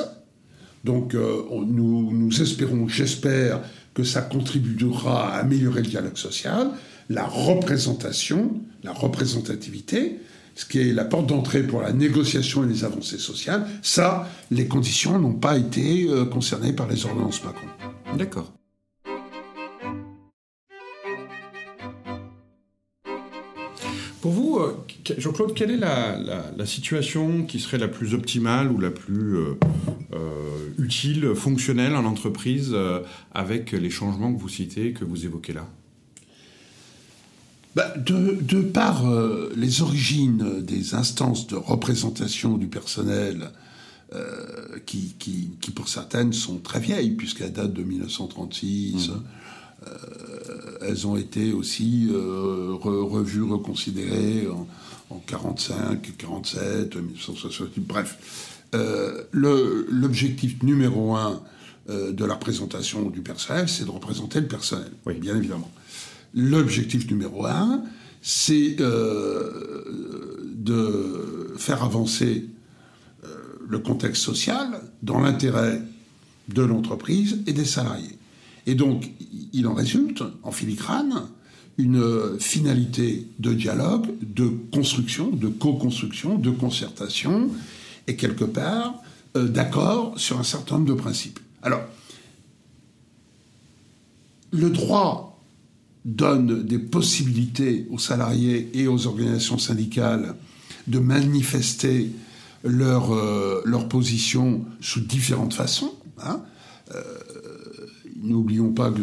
Donc, 0.88 1.16
euh, 1.16 1.42
nous, 1.68 2.42
espérons, 2.42 2.88
j'espère, 2.88 3.60
que 3.94 4.06
ça 4.06 4.22
contribuera 4.22 5.34
à 5.34 5.40
améliorer 5.40 5.82
le 5.82 5.90
dialogue 5.90 6.16
social, 6.16 6.70
la 7.10 7.26
représentation, 7.26 8.62
la 8.84 8.94
représentativité, 8.94 10.20
ce 10.56 10.66
qui 10.66 10.80
est 10.80 10.94
la 10.94 11.04
porte 11.04 11.28
d'entrée 11.28 11.64
pour 11.64 11.82
la 11.82 11.92
négociation 11.92 12.64
et 12.64 12.68
les 12.68 12.86
avancées 12.86 13.18
sociales, 13.18 13.68
ça, 13.82 14.30
les 14.50 14.68
conditions 14.68 15.20
n'ont 15.20 15.34
pas 15.34 15.58
été 15.58 16.08
euh, 16.08 16.24
concernées 16.24 16.72
par 16.72 16.88
les 16.88 17.06
ordonnances 17.06 17.44
Macron. 17.44 17.68
D'accord. 18.18 18.57
Vous, 24.58 24.64
euh, 24.64 25.16
Jean-Claude, 25.18 25.54
quelle 25.54 25.72
est 25.72 25.78
la, 25.78 26.66
situation 26.66 27.44
qui 27.44 27.60
serait 27.60 27.78
la 27.78 27.88
plus 27.88 28.14
optimale 28.14 28.72
ou 28.72 28.80
la 28.80 28.92
plus 28.92 29.38
euh, 29.38 29.56
utile, 30.78 31.34
fonctionnelle 31.36 31.96
en 31.96 32.06
entreprise 32.06 32.76
avec 33.34 33.72
les 33.72 33.90
changements 33.90 34.34
que 34.34 34.40
vous 34.40 34.50
citez, 34.50 34.94
que 34.94 35.06
vous 35.06 35.26
évoquez 35.26 35.54
là? 35.54 35.68
Bah, 37.78 37.94
de, 37.96 38.62
par 38.62 39.08
euh, 39.08 39.54
les 39.56 39.84
origines 39.84 40.64
des 40.64 40.96
instances 40.96 41.46
de 41.46 41.56
représentation 41.56 42.58
du 42.58 42.66
personnel, 42.66 43.52
euh, 44.16 44.80
qui, 44.88 45.14
qui, 45.20 45.70
pour 45.76 45.88
certaines 45.88 46.34
sont 46.34 46.58
très 46.58 46.80
vieilles, 46.80 47.12
puisqu'elles 47.12 47.54
datent 47.54 47.74
de 47.74 47.84
1936, 47.84 49.10
mmh. 49.10 49.24
Euh, 49.86 50.78
elles 50.82 51.06
ont 51.08 51.16
été 51.16 51.54
aussi 51.54 52.10
revues, 52.12 53.44
reconsidérées 53.44 54.48
en, 54.48 54.68
en 55.10 55.20
45, 55.20 56.18
47, 56.18 56.96
1968, 56.96 57.82
bref. 57.86 58.64
L'objectif 59.32 60.62
numéro 60.64 61.16
un 61.16 61.42
de 61.88 62.26
la 62.26 62.34
représentation 62.34 63.10
du 63.10 63.22
personnel, 63.22 63.70
c'est 63.70 63.86
de 63.86 63.92
représenter 63.92 64.42
le 64.42 64.48
personnel, 64.48 64.92
oui. 65.06 65.16
bien 65.16 65.38
évidemment. 65.38 65.72
L'objectif 66.34 67.10
numéro 67.10 67.46
un, 67.46 67.84
c'est 68.22 68.76
euh, 68.82 70.44
de 70.54 71.54
faire 71.58 71.84
avancer 71.84 72.46
euh, 73.24 73.28
le 73.68 73.80
contexte 73.80 74.22
social 74.22 74.82
dans 75.02 75.20
l'intérêt 75.20 75.82
de 76.50 76.62
l'entreprise 76.62 77.40
et 77.48 77.54
des 77.54 77.66
salariés. 77.66 78.18
Et 78.68 78.76
donc, 78.76 79.10
il 79.54 79.66
en 79.66 79.74
résulte, 79.74 80.24
en 80.44 80.52
filigrane, 80.52 81.24
une 81.78 82.38
finalité 82.40 83.26
de 83.40 83.54
dialogue, 83.54 84.08
de 84.22 84.52
construction, 84.72 85.30
de 85.30 85.48
co-construction, 85.48 86.38
de 86.38 86.52
concertation, 86.52 87.50
et 88.08 88.16
quelque 88.16 88.44
part, 88.44 89.02
euh, 89.36 89.48
d'accord 89.48 90.14
sur 90.20 90.38
un 90.38 90.44
certain 90.44 90.76
nombre 90.76 90.90
de 90.90 90.94
principes. 90.94 91.40
Alors, 91.62 91.82
le 94.52 94.70
droit 94.70 95.42
donne 96.04 96.64
des 96.64 96.80
possibilités 96.80 97.88
aux 97.90 98.00
salariés 98.00 98.70
et 98.74 98.88
aux 98.88 99.08
organisations 99.08 99.58
syndicales 99.58 100.36
de 100.88 101.00
manifester 101.00 102.12
leur, 102.64 103.14
euh, 103.14 103.62
leur 103.66 103.88
position 103.88 104.66
sous 104.82 105.02
différentes 105.02 105.54
façons. 105.54 105.94
Hein. 106.24 106.42
Euh, 106.96 107.04
n'oublions 108.22 108.72
pas 108.72 108.92
que 108.92 109.02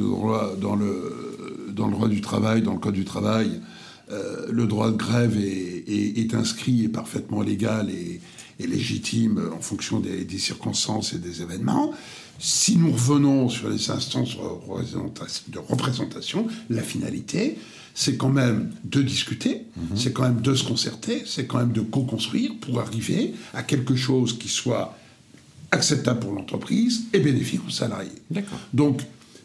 dans 0.61 0.77
le, 0.77 1.73
dans 1.73 1.87
le 1.87 1.93
droit 1.93 2.09
du 2.09 2.21
travail, 2.21 2.63
dans 2.63 2.73
le 2.73 2.79
Code 2.79 2.95
du 2.95 3.05
travail, 3.05 3.61
euh, 4.11 4.47
le 4.51 4.67
droit 4.67 4.91
de 4.91 4.97
grève 4.97 5.37
est, 5.39 6.19
est, 6.21 6.35
inscrit, 6.35 6.85
est 6.85 6.89
parfaitement 6.89 7.41
légal 7.41 7.91
et, 7.91 8.21
et 8.61 8.67
légitime 8.67 9.51
en 9.57 9.61
fonction 9.61 9.99
des, 10.01 10.25
des, 10.25 10.39
circonstances 10.39 11.15
et 11.15 11.19
des 11.19 11.41
événements. 11.41 11.93
Si 12.39 12.77
nous 12.77 12.93
revenons 12.93 13.49
sur 13.49 13.71
les 13.71 13.91
instances 13.91 14.37
de 14.37 15.59
représentation, 15.59 16.47
la 16.69 16.83
finalité, 16.83 17.57
c'est 17.95 18.17
quand 18.17 18.29
même 18.29 18.73
de 18.85 19.01
discuter, 19.01 19.67
mhm. 19.77 19.97
c'est 19.97 20.13
quand 20.13 20.25
même 20.25 20.41
de 20.43 20.55
se 20.55 20.65
concerter, 20.65 21.23
c'est 21.27 21.47
quand 21.47 21.59
même 21.59 21.73
de 21.73 21.81
co-construire 21.81 22.53
pour 22.61 22.81
arriver 22.81 23.35
à 23.55 23.63
quelque 23.63 23.95
chose 23.95 24.37
qui 24.39 24.49
soit 24.49 24.99
acceptable 25.75 26.21
pour 26.21 26.33
l'entreprise 26.33 27.05
et 27.13 27.19
bénéfique 27.19 27.61
aux 27.67 27.71
salariés. 27.71 28.23
Donc, 28.73 29.03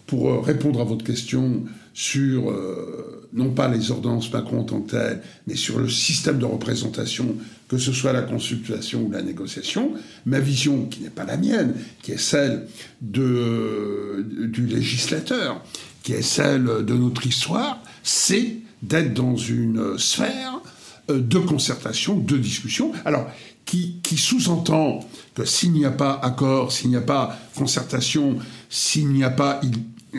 pour 0.07 0.29
euh, 0.29 0.39
répondre 0.39 0.79
à 0.81 0.83
votre 0.83 1.03
question 1.03 1.63
sur, 1.93 2.50
euh, 2.50 3.27
non 3.33 3.50
pas 3.50 3.67
les 3.67 3.91
ordonnances 3.91 4.31
Macron 4.31 4.62
en 4.62 4.63
tant 4.63 4.81
que 4.81 4.91
telles, 4.91 5.21
mais 5.48 5.55
sur 5.55 5.79
le 5.79 5.89
système 5.89 6.39
de 6.39 6.45
représentation, 6.45 7.36
que 7.67 7.77
ce 7.77 7.91
soit 7.91 8.13
la 8.13 8.21
consultation 8.21 9.03
ou 9.03 9.12
la 9.12 9.21
négociation, 9.21 9.93
ma 10.25 10.39
vision, 10.39 10.86
qui 10.86 11.01
n'est 11.01 11.09
pas 11.09 11.25
la 11.25 11.38
mienne, 11.38 11.75
qui 12.01 12.13
est 12.13 12.19
celle 12.19 12.67
de, 13.01 14.25
du 14.48 14.65
législateur, 14.65 15.63
qui 16.01 16.13
est 16.13 16.24
celle 16.24 16.63
de 16.65 16.93
notre 16.93 17.27
histoire, 17.27 17.83
c'est 18.01 18.55
d'être 18.81 19.13
dans 19.13 19.36
une 19.36 19.98
sphère 19.98 20.62
euh, 21.09 21.19
de 21.19 21.38
concertation, 21.38 22.17
de 22.17 22.38
discussion. 22.38 22.91
Alors, 23.05 23.29
qui, 23.69 24.17
sous-entend 24.17 24.99
que 25.35 25.45
s'il 25.45 25.71
n'y 25.71 25.85
a 25.85 25.91
pas 25.91 26.19
accord, 26.21 26.71
s'il 26.71 26.89
n'y 26.89 26.95
a 26.95 27.01
pas 27.01 27.38
concertation, 27.55 28.38
s'il 28.69 29.09
n'y 29.09 29.23
a 29.23 29.29
pas 29.29 29.61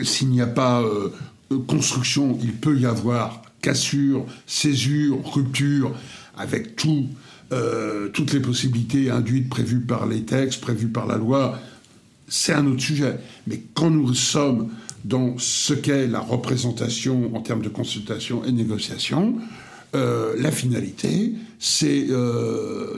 s'il 0.03 0.29
n'y 0.29 0.41
a 0.41 0.47
pas 0.47 0.81
euh, 0.81 1.11
construction, 1.67 2.37
il 2.41 2.53
peut 2.53 2.79
y 2.79 2.85
avoir 2.85 3.41
cassure, 3.61 4.25
césure, 4.47 5.19
rupture, 5.33 5.93
avec 6.37 6.77
tout, 6.77 7.07
euh, 7.51 8.07
toutes 8.09 8.31
les 8.31 8.39
possibilités 8.39 9.09
induites 9.09 9.49
prévues 9.49 9.81
par 9.81 10.05
les 10.05 10.23
textes, 10.23 10.61
prévues 10.61 10.87
par 10.87 11.05
la 11.05 11.17
loi. 11.17 11.59
C'est 12.29 12.53
un 12.53 12.65
autre 12.67 12.81
sujet. 12.81 13.19
Mais 13.47 13.61
quand 13.73 13.89
nous 13.89 14.13
sommes 14.13 14.69
dans 15.03 15.37
ce 15.37 15.73
qu'est 15.73 16.07
la 16.07 16.21
représentation 16.21 17.35
en 17.35 17.41
termes 17.41 17.61
de 17.61 17.69
consultation 17.69 18.45
et 18.45 18.51
négociation, 18.53 19.35
euh, 19.93 20.35
la 20.37 20.51
finalité, 20.51 21.33
c'est 21.63 22.07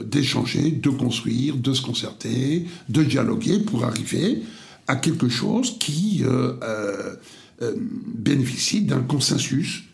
d'échanger, 0.06 0.70
de 0.70 0.88
construire, 0.88 1.56
de 1.56 1.74
se 1.74 1.82
concerter, 1.82 2.64
de 2.88 3.02
dialoguer 3.02 3.58
pour 3.58 3.84
arriver 3.84 4.42
à 4.86 4.96
quelque 4.96 5.28
chose 5.28 5.78
qui 5.78 6.22
euh, 6.24 6.54
euh, 6.62 7.16
euh, 7.62 7.74
bénéficie 7.78 8.82
d'un 8.82 9.00
consensus 9.00 9.84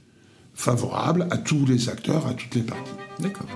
favorable 0.55 1.27
à 1.31 1.39
tous 1.39 1.65
les 1.67 1.89
acteurs, 1.89 2.27
à 2.27 2.35
toutes 2.35 2.55
les 2.55 2.63
parties. 2.63 2.93
D'accord. 3.21 3.47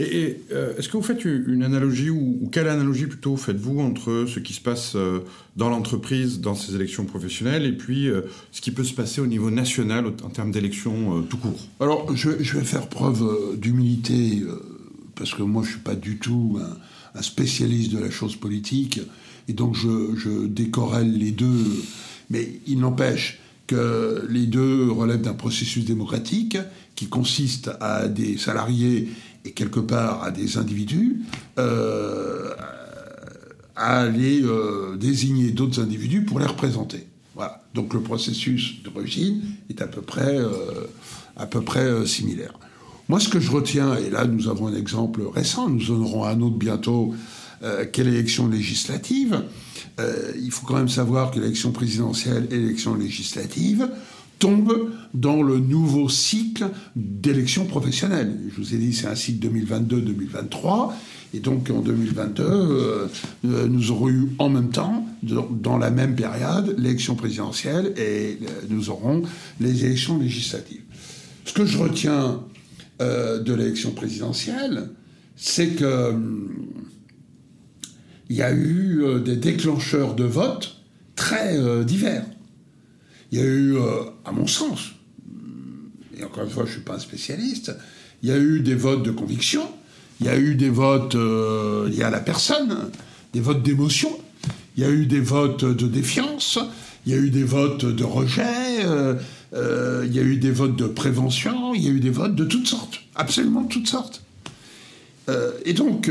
Et, 0.00 0.40
est-ce 0.78 0.88
que 0.88 0.96
vous 0.96 1.02
faites 1.02 1.24
une 1.24 1.62
analogie, 1.62 2.10
ou, 2.10 2.48
quelle 2.50 2.68
analogie 2.68 3.06
plutôt 3.06 3.36
faites-vous 3.36 3.80
entre 3.80 4.26
ce 4.28 4.40
qui 4.40 4.52
se 4.52 4.60
passe 4.60 4.96
dans 5.56 5.68
l'entreprise, 5.68 6.40
dans 6.40 6.54
ces 6.54 6.74
élections 6.74 7.04
professionnelles, 7.04 7.64
et 7.64 7.72
puis 7.72 8.08
ce 8.50 8.60
qui 8.60 8.70
peut 8.70 8.84
se 8.84 8.92
passer 8.92 9.20
au 9.20 9.26
niveau 9.26 9.50
national 9.50 10.06
en 10.06 10.30
termes 10.30 10.50
d'élections 10.50 11.22
tout 11.22 11.36
court? 11.36 11.60
Alors, 11.80 12.14
je, 12.16 12.30
vais 12.30 12.64
faire 12.64 12.88
preuve 12.88 13.56
d'humilité 13.56 14.42
parce 15.14 15.34
que 15.34 15.42
moi 15.42 15.62
je 15.64 15.70
suis 15.70 15.80
pas 15.80 15.94
du 15.94 16.18
tout 16.18 16.58
un, 17.14 17.22
spécialiste 17.22 17.92
de 17.92 17.98
la 17.98 18.10
chose 18.10 18.36
politique, 18.36 19.00
et 19.48 19.52
donc 19.52 19.76
je, 19.76 20.16
je 20.16 20.48
les 21.02 21.30
deux, 21.30 21.82
mais 22.30 22.60
il 22.66 22.80
n'empêche 22.80 23.38
que 23.66 24.26
les 24.28 24.46
deux 24.46 24.90
relèvent 24.90 25.22
d'un 25.22 25.34
processus 25.34 25.84
démocratique 25.84 26.58
qui 26.96 27.06
consiste 27.06 27.70
à 27.80 28.08
des 28.08 28.36
salariés 28.36 29.08
et 29.44 29.52
quelque 29.52 29.80
part 29.80 30.22
à 30.22 30.30
des 30.30 30.56
individus 30.56 31.20
euh, 31.58 32.50
à 33.76 34.00
aller 34.00 34.40
euh, 34.42 34.96
désigner 34.96 35.50
d'autres 35.50 35.82
individus 35.82 36.22
pour 36.22 36.38
les 36.38 36.46
représenter. 36.46 37.06
Voilà. 37.34 37.62
Donc 37.74 37.92
le 37.92 38.00
processus 38.00 38.82
d'origine 38.82 39.42
est 39.68 39.82
à 39.82 39.86
peu 39.86 40.00
près, 40.00 40.38
euh, 40.38 40.86
à 41.36 41.46
peu 41.46 41.60
près 41.60 42.06
similaire. 42.06 42.54
Moi, 43.08 43.20
ce 43.20 43.28
que 43.28 43.40
je 43.40 43.50
retiens, 43.50 43.96
et 43.96 44.08
là 44.10 44.24
nous 44.24 44.48
avons 44.48 44.68
un 44.68 44.74
exemple 44.74 45.22
récent, 45.34 45.68
nous 45.68 45.90
en 45.90 46.00
aurons 46.00 46.24
un 46.24 46.40
autre 46.40 46.56
bientôt 46.56 47.14
qu'est 47.92 48.04
l'élection 48.04 48.46
législative. 48.46 49.42
il 49.98 50.50
faut 50.50 50.66
quand 50.66 50.76
même 50.76 50.88
savoir 50.88 51.30
que 51.30 51.40
l'élection 51.40 51.72
présidentielle 51.72 52.46
et 52.50 52.58
l'élection 52.58 52.94
législative 52.94 53.88
tombent 54.38 54.90
dans 55.14 55.42
le 55.42 55.58
nouveau 55.58 56.08
cycle 56.08 56.66
d'élections 56.96 57.66
professionnelles. 57.66 58.36
Je 58.50 58.60
vous 58.60 58.74
ai 58.74 58.78
dit, 58.78 58.92
c'est 58.92 59.06
un 59.06 59.14
cycle 59.14 59.48
2022-2023. 59.48 60.92
Et 61.34 61.40
donc 61.40 61.68
en 61.68 61.80
2022, 61.80 62.42
euh, 62.44 63.08
euh, 63.44 63.66
nous 63.66 63.90
aurons 63.90 64.08
eu 64.08 64.28
en 64.38 64.48
même 64.48 64.70
temps, 64.70 65.04
dans 65.22 65.78
la 65.78 65.90
même 65.90 66.14
période, 66.14 66.76
l'élection 66.78 67.16
présidentielle 67.16 67.92
et 67.96 68.38
euh, 68.40 68.48
nous 68.70 68.88
aurons 68.88 69.24
les 69.58 69.84
élections 69.84 70.16
législatives. 70.16 70.82
Ce 71.44 71.52
que 71.52 71.66
je 71.66 71.76
retiens 71.76 72.40
de 73.00 73.52
l'élection 73.52 73.90
présidentielle, 73.90 74.90
c'est 75.36 75.70
que 75.70 76.10
hum, 76.10 76.48
il 78.30 78.36
y 78.36 78.42
a 78.42 78.54
eu 78.54 79.02
des 79.22 79.36
déclencheurs 79.36 80.14
de 80.14 80.24
vote 80.24 80.80
très 81.16 81.84
divers. 81.84 82.24
Il 83.34 83.40
y 83.40 83.42
a 83.42 83.46
eu, 83.46 83.76
à 84.24 84.30
mon 84.30 84.46
sens, 84.46 84.92
et 86.16 86.22
encore 86.22 86.44
une 86.44 86.50
fois, 86.50 86.62
je 86.66 86.68
ne 86.68 86.74
suis 86.74 86.82
pas 86.82 86.94
un 86.94 86.98
spécialiste, 87.00 87.76
il 88.22 88.28
y 88.28 88.32
a 88.32 88.38
eu 88.38 88.60
des 88.60 88.76
votes 88.76 89.02
de 89.02 89.10
conviction, 89.10 89.68
il 90.20 90.26
y 90.26 90.28
a 90.28 90.38
eu 90.38 90.54
des 90.54 90.70
votes 90.70 91.16
euh, 91.16 91.88
liés 91.88 92.04
à 92.04 92.10
la 92.10 92.20
personne, 92.20 92.92
des 93.32 93.40
votes 93.40 93.64
d'émotion, 93.64 94.16
il 94.76 94.84
y 94.84 94.86
a 94.86 94.90
eu 94.90 95.06
des 95.06 95.18
votes 95.18 95.64
de 95.64 95.88
défiance, 95.88 96.60
il 97.06 97.12
y 97.12 97.16
a 97.16 97.18
eu 97.18 97.30
des 97.30 97.42
votes 97.42 97.84
de 97.84 98.04
rejet, 98.04 98.84
euh, 98.84 99.14
euh, 99.52 100.04
il 100.06 100.14
y 100.14 100.20
a 100.20 100.22
eu 100.22 100.36
des 100.36 100.52
votes 100.52 100.76
de 100.76 100.86
prévention, 100.86 101.74
il 101.74 101.82
y 101.82 101.88
a 101.88 101.90
eu 101.90 101.98
des 101.98 102.10
votes 102.10 102.36
de 102.36 102.44
toutes 102.44 102.68
sortes, 102.68 103.00
absolument 103.16 103.64
toutes 103.64 103.88
sortes. 103.88 104.22
et 105.64 105.72
donc, 105.72 106.08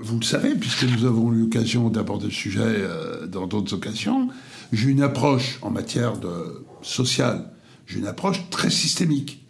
vous 0.00 0.18
le 0.18 0.24
savez, 0.24 0.56
puisque 0.56 0.82
nous 0.82 1.06
avons 1.06 1.32
eu 1.32 1.42
l'occasion 1.42 1.88
d'aborder 1.88 2.26
le 2.26 2.32
sujet 2.32 2.82
dans 3.28 3.46
d'autres 3.46 3.74
occasions, 3.74 4.28
j'ai 4.72 4.90
une 4.90 5.02
approche 5.02 5.58
en 5.62 5.70
matière 5.70 6.18
de 6.18 6.64
sociale, 6.82 7.50
j'ai 7.86 7.98
une 7.98 8.06
approche 8.06 8.48
très 8.50 8.70
systémique. 8.70 9.44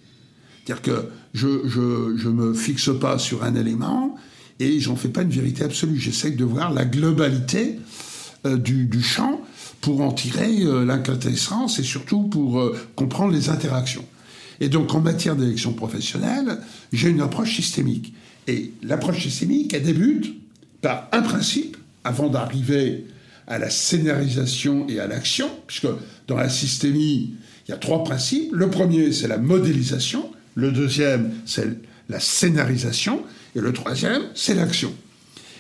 C'est-à-dire 0.64 0.82
que 0.82 1.08
je 1.34 1.46
ne 1.46 2.32
me 2.32 2.54
fixe 2.54 2.90
pas 3.00 3.18
sur 3.18 3.44
un 3.44 3.54
élément 3.54 4.16
et 4.58 4.78
j'en 4.80 4.96
fais 4.96 5.08
pas 5.08 5.22
une 5.22 5.30
vérité 5.30 5.64
absolue. 5.64 5.98
J'essaie 5.98 6.30
de 6.30 6.44
voir 6.44 6.72
la 6.72 6.84
globalité 6.84 7.78
euh, 8.46 8.56
du, 8.56 9.02
champ 9.02 9.40
pour 9.80 10.00
en 10.02 10.12
tirer 10.12 10.62
euh, 10.62 10.86
et 10.86 11.82
surtout 11.82 12.22
pour 12.24 12.60
euh, 12.60 12.76
comprendre 12.94 13.32
les 13.32 13.48
interactions. 13.48 14.04
Et 14.60 14.68
donc 14.68 14.94
en 14.94 15.00
matière 15.00 15.36
d'élection 15.36 15.72
professionnelle, 15.72 16.58
j'ai 16.92 17.08
une 17.08 17.22
approche 17.22 17.56
systémique. 17.56 18.12
Et 18.46 18.72
l'approche 18.82 19.22
systémique, 19.22 19.72
elle 19.74 19.82
débute 19.82 20.34
par 20.82 21.08
un 21.12 21.22
principe 21.22 21.76
avant 22.04 22.28
d'arriver 22.28 23.06
à 23.50 23.58
la 23.58 23.68
scénarisation 23.68 24.86
et 24.88 25.00
à 25.00 25.08
l'action, 25.08 25.50
puisque 25.66 25.88
dans 26.28 26.36
la 26.36 26.48
systémie, 26.48 27.34
il 27.66 27.70
y 27.70 27.74
a 27.74 27.76
trois 27.76 28.04
principes. 28.04 28.50
Le 28.52 28.70
premier, 28.70 29.12
c'est 29.12 29.26
la 29.26 29.38
modélisation. 29.38 30.30
Le 30.54 30.70
deuxième, 30.70 31.32
c'est 31.44 31.68
la 32.08 32.20
scénarisation. 32.20 33.22
Et 33.56 33.60
le 33.60 33.72
troisième, 33.72 34.22
c'est 34.34 34.54
l'action. 34.54 34.94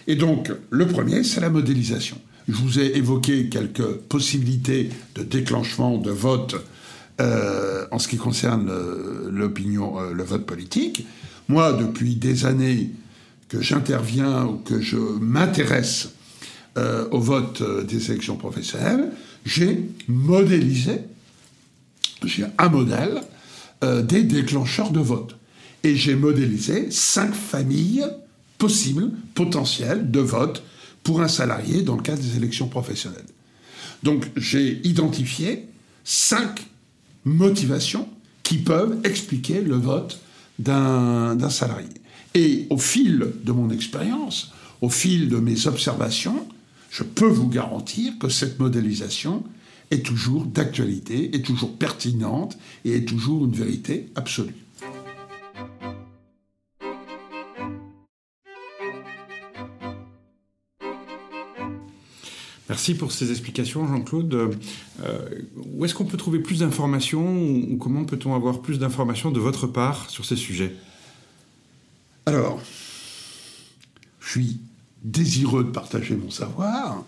Et 0.06 0.14
donc, 0.14 0.52
le 0.70 0.86
premier, 0.86 1.24
c'est 1.24 1.40
la 1.40 1.50
modélisation. 1.50 2.16
Je 2.48 2.54
vous 2.54 2.78
ai 2.78 2.96
évoqué 2.96 3.48
quelques 3.48 3.96
possibilités 4.08 4.90
de 5.16 5.24
déclenchement 5.24 5.98
de 5.98 6.12
vote 6.12 6.64
euh, 7.20 7.86
en 7.90 7.98
ce 7.98 8.06
qui 8.06 8.16
concerne 8.16 8.70
euh, 8.70 9.28
l'opinion, 9.32 10.00
euh, 10.00 10.12
le 10.12 10.22
vote 10.22 10.46
politique. 10.46 11.06
Moi, 11.48 11.72
depuis 11.72 12.14
des 12.14 12.46
années 12.46 12.92
que 13.48 13.60
j'interviens 13.60 14.44
ou 14.44 14.58
que 14.58 14.80
je 14.80 14.96
m'intéresse 14.96 16.10
au 16.76 17.18
vote 17.18 17.62
des 17.86 18.10
élections 18.10 18.36
professionnelles, 18.36 19.10
j'ai 19.44 19.88
modélisé, 20.08 21.00
j'ai 22.24 22.44
un 22.58 22.68
modèle 22.68 23.22
euh, 23.82 24.02
des 24.02 24.22
déclencheurs 24.22 24.90
de 24.90 25.00
vote. 25.00 25.36
Et 25.82 25.96
j'ai 25.96 26.14
modélisé 26.14 26.90
cinq 26.90 27.32
familles 27.32 28.04
possibles, 28.58 29.10
potentielles, 29.34 30.10
de 30.10 30.20
vote 30.20 30.62
pour 31.02 31.22
un 31.22 31.28
salarié 31.28 31.80
dans 31.80 31.96
le 31.96 32.02
cadre 32.02 32.20
des 32.20 32.36
élections 32.36 32.68
professionnelles. 32.68 33.24
Donc 34.02 34.26
j'ai 34.36 34.86
identifié 34.86 35.66
cinq 36.04 36.66
motivations 37.24 38.06
qui 38.42 38.58
peuvent 38.58 38.98
expliquer 39.04 39.62
le 39.62 39.76
vote 39.76 40.20
d'un 40.58 41.48
salarié. 41.48 41.88
Et 42.34 42.66
au 42.68 42.76
fil 42.76 43.32
de 43.42 43.52
mon 43.52 43.70
expérience, 43.70 44.52
au 44.82 44.90
fil 44.90 45.30
de 45.30 45.36
mes 45.38 45.66
observations, 45.66 46.46
je 46.90 47.04
peux 47.04 47.28
vous 47.28 47.48
garantir 47.48 48.18
que 48.18 48.28
cette 48.28 48.58
modélisation 48.58 49.44
est 49.90 50.04
toujours 50.04 50.44
d'actualité, 50.44 51.34
est 51.34 51.44
toujours 51.44 51.76
pertinente 51.76 52.58
et 52.84 52.96
est 52.96 53.08
toujours 53.08 53.44
une 53.44 53.52
vérité 53.52 54.10
absolue. 54.16 54.54
Merci 62.68 62.94
pour 62.94 63.10
ces 63.10 63.32
explications, 63.32 63.86
Jean-Claude. 63.86 64.32
Euh, 65.02 65.28
où 65.74 65.84
est-ce 65.84 65.94
qu'on 65.94 66.04
peut 66.04 66.16
trouver 66.16 66.38
plus 66.38 66.60
d'informations 66.60 67.42
ou 67.42 67.76
comment 67.78 68.04
peut-on 68.04 68.34
avoir 68.34 68.62
plus 68.62 68.78
d'informations 68.78 69.32
de 69.32 69.40
votre 69.40 69.66
part 69.66 70.08
sur 70.08 70.24
ces 70.24 70.36
sujets? 70.36 70.76
Alors, 72.26 72.60
je 74.20 74.30
suis 74.30 74.60
désireux 75.02 75.64
de 75.64 75.70
partager 75.70 76.14
mon 76.16 76.30
savoir 76.30 77.04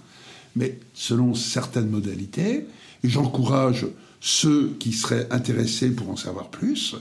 mais 0.57 0.78
selon 0.94 1.35
certaines 1.35 1.88
modalités. 1.88 2.66
Et 3.05 3.09
j'encourage 3.09 3.87
ceux 4.20 4.74
qui 4.78 4.92
seraient 4.92 5.26
intéressés 5.31 5.90
pour 5.90 6.11
en 6.11 6.16
savoir 6.16 6.48
plus 6.48 6.96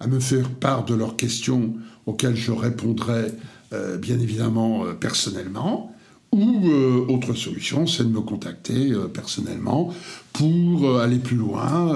à 0.00 0.06
me 0.06 0.20
faire 0.20 0.48
part 0.50 0.84
de 0.84 0.94
leurs 0.94 1.16
questions 1.16 1.74
auxquelles 2.06 2.36
je 2.36 2.52
répondrai 2.52 3.26
euh, 3.72 3.96
bien 3.98 4.18
évidemment 4.18 4.84
euh, 4.84 4.92
personnellement. 4.94 5.94
Ou 6.32 6.66
euh, 6.70 7.06
autre 7.08 7.34
solution, 7.34 7.86
c'est 7.86 8.04
de 8.04 8.08
me 8.08 8.22
contacter 8.22 8.90
personnellement 9.12 9.92
pour 10.32 10.98
aller 10.98 11.18
plus 11.18 11.36
loin 11.36 11.92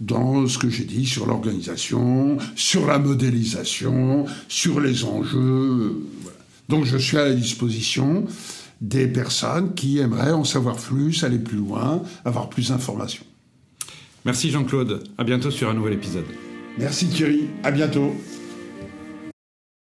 dans 0.00 0.48
ce 0.48 0.58
que 0.58 0.68
j'ai 0.68 0.82
dit 0.84 1.06
sur 1.06 1.26
l'organisation, 1.26 2.38
sur 2.56 2.88
la 2.88 2.98
modélisation, 2.98 4.26
sur 4.48 4.80
les 4.80 5.04
enjeux. 5.04 6.02
Donc 6.68 6.84
je 6.84 6.96
suis 6.96 7.16
à 7.16 7.24
la 7.24 7.34
disposition 7.34 8.26
des 8.80 9.06
personnes 9.06 9.74
qui 9.74 9.98
aimeraient 9.98 10.32
en 10.32 10.44
savoir 10.44 10.76
plus, 10.76 11.24
aller 11.24 11.38
plus 11.38 11.58
loin, 11.58 12.02
avoir 12.24 12.48
plus 12.48 12.68
d'informations. 12.68 13.24
Merci 14.24 14.50
Jean-Claude. 14.50 15.04
À 15.18 15.24
bientôt 15.24 15.50
sur 15.50 15.70
un 15.70 15.74
nouvel 15.74 15.94
épisode. 15.94 16.26
Merci 16.78 17.06
Thierry. 17.06 17.44
À 17.62 17.70
bientôt. 17.70 18.14